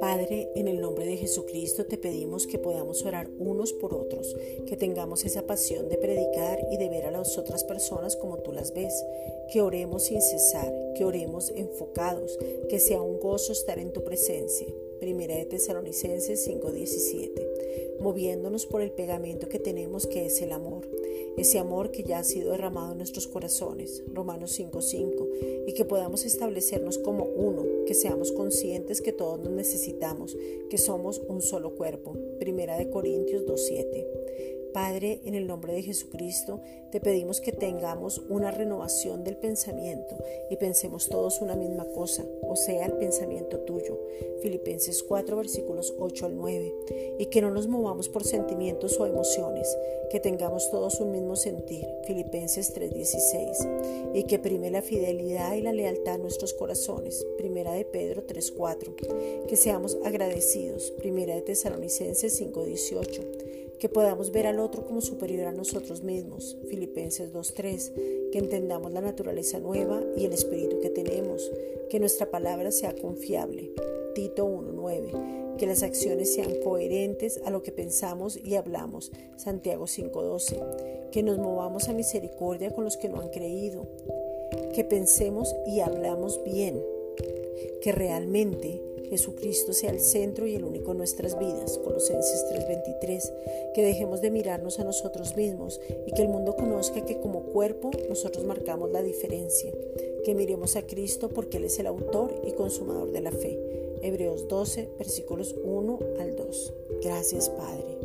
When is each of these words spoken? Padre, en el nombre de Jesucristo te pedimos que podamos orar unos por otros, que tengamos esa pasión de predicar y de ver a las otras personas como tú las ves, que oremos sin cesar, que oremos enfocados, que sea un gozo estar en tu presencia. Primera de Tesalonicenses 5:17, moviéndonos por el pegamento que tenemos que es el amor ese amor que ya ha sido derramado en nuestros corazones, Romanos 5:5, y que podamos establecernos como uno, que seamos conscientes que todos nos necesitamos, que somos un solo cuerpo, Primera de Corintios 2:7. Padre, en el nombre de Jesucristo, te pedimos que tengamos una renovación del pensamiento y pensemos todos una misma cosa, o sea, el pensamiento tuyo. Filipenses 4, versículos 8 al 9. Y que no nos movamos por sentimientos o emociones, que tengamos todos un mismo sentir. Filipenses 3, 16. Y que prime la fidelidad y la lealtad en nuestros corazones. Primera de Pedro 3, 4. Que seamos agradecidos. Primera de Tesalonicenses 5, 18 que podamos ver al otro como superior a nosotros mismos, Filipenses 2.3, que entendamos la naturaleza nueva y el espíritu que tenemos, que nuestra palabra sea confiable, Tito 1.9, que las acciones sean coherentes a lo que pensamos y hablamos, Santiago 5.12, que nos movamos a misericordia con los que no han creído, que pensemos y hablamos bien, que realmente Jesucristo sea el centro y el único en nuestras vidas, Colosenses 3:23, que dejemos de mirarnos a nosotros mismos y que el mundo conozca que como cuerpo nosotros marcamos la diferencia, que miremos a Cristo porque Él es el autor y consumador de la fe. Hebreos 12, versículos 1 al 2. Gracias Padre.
Padre, 0.00 0.48
en 0.54 0.68
el 0.68 0.80
nombre 0.80 1.06
de 1.06 1.16
Jesucristo 1.16 1.84
te 1.86 1.98
pedimos 1.98 2.46
que 2.46 2.58
podamos 2.58 3.04
orar 3.04 3.28
unos 3.38 3.72
por 3.72 3.94
otros, 3.94 4.34
que 4.66 4.76
tengamos 4.76 5.24
esa 5.24 5.42
pasión 5.46 5.88
de 5.88 5.96
predicar 5.96 6.58
y 6.70 6.76
de 6.76 6.88
ver 6.88 7.04
a 7.06 7.10
las 7.10 7.36
otras 7.38 7.64
personas 7.64 8.16
como 8.16 8.38
tú 8.38 8.52
las 8.52 8.72
ves, 8.74 8.94
que 9.52 9.60
oremos 9.60 10.04
sin 10.04 10.22
cesar, 10.22 10.72
que 10.96 11.04
oremos 11.04 11.50
enfocados, 11.54 12.38
que 12.68 12.78
sea 12.78 13.02
un 13.02 13.20
gozo 13.20 13.52
estar 13.52 13.78
en 13.78 13.92
tu 13.92 14.04
presencia. 14.04 14.68
Primera 15.00 15.36
de 15.36 15.44
Tesalonicenses 15.44 16.46
5:17, 16.46 17.98
moviéndonos 18.00 18.66
por 18.66 18.80
el 18.82 18.92
pegamento 18.92 19.48
que 19.48 19.58
tenemos 19.58 20.06
que 20.06 20.26
es 20.26 20.40
el 20.40 20.52
amor 20.52 20.86
ese 21.36 21.58
amor 21.58 21.90
que 21.90 22.02
ya 22.02 22.18
ha 22.18 22.24
sido 22.24 22.52
derramado 22.52 22.92
en 22.92 22.98
nuestros 22.98 23.26
corazones, 23.26 24.02
Romanos 24.12 24.52
5:5, 24.58 25.28
y 25.66 25.72
que 25.74 25.84
podamos 25.84 26.24
establecernos 26.24 26.98
como 26.98 27.24
uno, 27.24 27.64
que 27.86 27.94
seamos 27.94 28.32
conscientes 28.32 29.00
que 29.02 29.12
todos 29.12 29.40
nos 29.40 29.52
necesitamos, 29.52 30.36
que 30.68 30.78
somos 30.78 31.22
un 31.28 31.42
solo 31.42 31.74
cuerpo, 31.74 32.16
Primera 32.38 32.76
de 32.76 32.90
Corintios 32.90 33.44
2:7. 33.46 34.61
Padre, 34.72 35.20
en 35.24 35.34
el 35.34 35.46
nombre 35.46 35.72
de 35.72 35.82
Jesucristo, 35.82 36.60
te 36.90 37.00
pedimos 37.00 37.40
que 37.40 37.52
tengamos 37.52 38.22
una 38.28 38.50
renovación 38.50 39.24
del 39.24 39.36
pensamiento 39.36 40.16
y 40.50 40.56
pensemos 40.56 41.08
todos 41.08 41.40
una 41.40 41.56
misma 41.56 41.84
cosa, 41.86 42.24
o 42.42 42.56
sea, 42.56 42.86
el 42.86 42.92
pensamiento 42.94 43.60
tuyo. 43.60 43.98
Filipenses 44.42 45.02
4, 45.02 45.36
versículos 45.36 45.94
8 45.98 46.26
al 46.26 46.36
9. 46.36 46.74
Y 47.18 47.26
que 47.26 47.40
no 47.40 47.50
nos 47.50 47.68
movamos 47.68 48.08
por 48.08 48.24
sentimientos 48.24 48.98
o 48.98 49.06
emociones, 49.06 49.74
que 50.10 50.20
tengamos 50.20 50.70
todos 50.70 51.00
un 51.00 51.12
mismo 51.12 51.36
sentir. 51.36 51.86
Filipenses 52.06 52.72
3, 52.72 52.92
16. 52.92 53.68
Y 54.14 54.24
que 54.24 54.38
prime 54.38 54.70
la 54.70 54.82
fidelidad 54.82 55.54
y 55.54 55.62
la 55.62 55.72
lealtad 55.72 56.16
en 56.16 56.22
nuestros 56.22 56.52
corazones. 56.54 57.24
Primera 57.38 57.72
de 57.72 57.84
Pedro 57.84 58.24
3, 58.24 58.52
4. 58.52 58.94
Que 59.48 59.56
seamos 59.56 59.96
agradecidos. 60.04 60.90
Primera 60.92 61.34
de 61.34 61.42
Tesalonicenses 61.42 62.36
5, 62.36 62.64
18 62.64 63.22
que 63.78 63.88
podamos 63.88 64.30
ver 64.30 64.46
al 64.46 64.60
otro 64.60 64.86
como 64.86 65.00
superior 65.00 65.48
a 65.48 65.52
nosotros 65.52 66.02
mismos, 66.02 66.56
Filipenses 66.68 67.32
2.3, 67.32 68.30
que 68.30 68.38
entendamos 68.38 68.92
la 68.92 69.00
naturaleza 69.00 69.58
nueva 69.58 70.02
y 70.16 70.24
el 70.24 70.32
espíritu 70.32 70.80
que 70.80 70.90
tenemos, 70.90 71.50
que 71.90 72.00
nuestra 72.00 72.30
palabra 72.30 72.70
sea 72.70 72.94
confiable, 72.94 73.72
Tito 74.14 74.46
1.9, 74.46 75.56
que 75.56 75.66
las 75.66 75.82
acciones 75.82 76.32
sean 76.32 76.54
coherentes 76.62 77.40
a 77.44 77.50
lo 77.50 77.62
que 77.62 77.72
pensamos 77.72 78.38
y 78.42 78.54
hablamos, 78.56 79.12
Santiago 79.36 79.84
5.12, 79.84 81.10
que 81.10 81.22
nos 81.22 81.38
movamos 81.38 81.88
a 81.88 81.92
misericordia 81.92 82.72
con 82.72 82.84
los 82.84 82.96
que 82.96 83.08
no 83.08 83.20
han 83.20 83.28
creído, 83.28 83.86
que 84.74 84.84
pensemos 84.84 85.54
y 85.66 85.80
hablamos 85.80 86.42
bien, 86.44 86.82
que 87.82 87.92
realmente 87.92 88.80
Jesucristo 89.10 89.74
sea 89.74 89.90
el 89.90 90.00
centro 90.00 90.46
y 90.46 90.54
el 90.54 90.64
único 90.64 90.92
en 90.92 90.98
nuestras 90.98 91.38
vidas, 91.38 91.78
Colosenses 91.84 92.46
3:23, 92.48 93.32
que 93.74 93.82
dejemos 93.82 94.22
de 94.22 94.30
mirarnos 94.30 94.78
a 94.78 94.84
nosotros 94.84 95.36
mismos 95.36 95.80
y 96.06 96.12
que 96.12 96.22
el 96.22 96.28
mundo 96.28 96.56
conozca 96.56 97.04
que 97.04 97.20
como 97.20 97.42
cuerpo 97.42 97.90
nosotros 98.08 98.46
marcamos 98.46 98.90
la 98.90 99.02
diferencia, 99.02 99.70
que 100.24 100.34
miremos 100.34 100.76
a 100.76 100.86
Cristo 100.86 101.28
porque 101.28 101.58
Él 101.58 101.64
es 101.64 101.78
el 101.78 101.88
autor 101.88 102.40
y 102.46 102.52
consumador 102.52 103.12
de 103.12 103.20
la 103.20 103.32
fe. 103.32 103.58
Hebreos 104.00 104.48
12, 104.48 104.88
versículos 104.98 105.54
1 105.62 105.98
al 106.18 106.34
2. 106.34 106.74
Gracias 107.02 107.50
Padre. 107.50 108.01